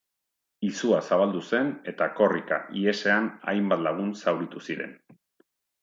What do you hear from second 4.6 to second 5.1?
ziren.